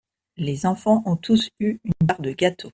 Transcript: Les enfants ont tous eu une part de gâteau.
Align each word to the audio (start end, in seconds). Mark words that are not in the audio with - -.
Les 0.37 0.65
enfants 0.65 1.03
ont 1.05 1.15
tous 1.15 1.51
eu 1.59 1.79
une 1.83 2.07
part 2.07 2.19
de 2.21 2.31
gâteau. 2.31 2.69